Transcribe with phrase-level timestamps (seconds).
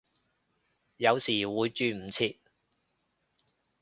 [0.97, 2.39] 有時會轉唔切